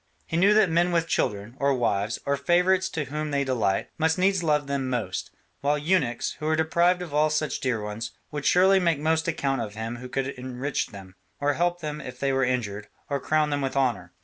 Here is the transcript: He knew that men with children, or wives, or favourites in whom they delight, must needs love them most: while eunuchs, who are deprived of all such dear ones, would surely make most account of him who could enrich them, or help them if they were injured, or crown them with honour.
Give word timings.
He 0.25 0.35
knew 0.35 0.55
that 0.55 0.71
men 0.71 0.91
with 0.91 1.07
children, 1.07 1.55
or 1.59 1.75
wives, 1.75 2.17
or 2.25 2.35
favourites 2.35 2.89
in 2.97 3.05
whom 3.05 3.29
they 3.29 3.43
delight, 3.43 3.91
must 3.99 4.17
needs 4.17 4.41
love 4.41 4.65
them 4.65 4.89
most: 4.89 5.29
while 5.59 5.77
eunuchs, 5.77 6.31
who 6.39 6.47
are 6.47 6.55
deprived 6.55 7.03
of 7.03 7.13
all 7.13 7.29
such 7.29 7.59
dear 7.59 7.79
ones, 7.79 8.09
would 8.31 8.43
surely 8.47 8.79
make 8.79 8.97
most 8.97 9.27
account 9.27 9.61
of 9.61 9.75
him 9.75 9.97
who 9.97 10.09
could 10.09 10.29
enrich 10.29 10.87
them, 10.87 11.13
or 11.39 11.53
help 11.53 11.81
them 11.81 12.01
if 12.01 12.19
they 12.19 12.33
were 12.33 12.43
injured, 12.43 12.87
or 13.11 13.19
crown 13.19 13.51
them 13.51 13.61
with 13.61 13.77
honour. 13.77 14.11